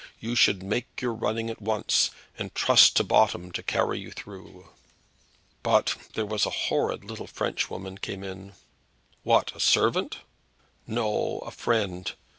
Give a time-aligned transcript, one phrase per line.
[0.19, 4.69] "You should make your running at once, and trust to bottom to carry you through."
[5.61, 8.53] "But there was a horrid little Frenchwoman came in!"
[9.21, 10.17] "What; a servant?"
[10.87, 12.11] "No; a friend.